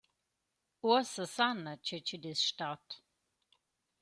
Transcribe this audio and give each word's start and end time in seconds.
Uossa 0.87 1.25
sana, 1.35 1.71
che 1.85 1.97
chi’d 2.07 2.23
es 2.31 2.41
stat. 2.49 2.87